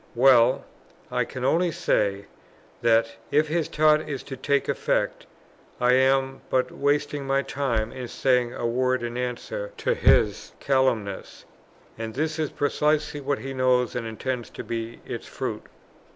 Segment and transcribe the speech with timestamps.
[0.15, 0.65] _"...Well,
[1.11, 2.25] I can only say,
[2.81, 5.27] that, if his taunt is to take effect,
[5.79, 11.45] I am but wasting my time in saying a word in answer to his calumnies;
[11.99, 15.67] and this is precisely what he knows and intends to be its fruit.